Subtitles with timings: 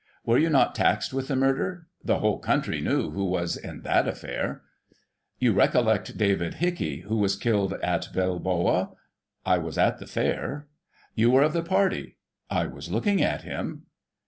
[0.25, 4.07] Were you not taxed with the murder?— The whole country knew who was in that
[4.07, 4.63] affair.
[5.37, 8.93] You recollect David Hickey, who was killed at Bilboa?—
[9.45, 10.67] I was in the fair.
[11.13, 12.17] You were of the party?—
[12.49, 13.83] I was looking at him.